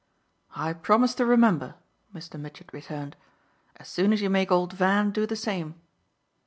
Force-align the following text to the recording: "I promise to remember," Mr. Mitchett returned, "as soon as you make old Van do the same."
"I 0.55 0.73
promise 0.73 1.13
to 1.13 1.27
remember," 1.27 1.75
Mr. 2.11 2.39
Mitchett 2.39 2.73
returned, 2.73 3.15
"as 3.75 3.87
soon 3.87 4.13
as 4.13 4.19
you 4.19 4.31
make 4.31 4.49
old 4.51 4.73
Van 4.73 5.11
do 5.11 5.27
the 5.27 5.35
same." 5.35 5.75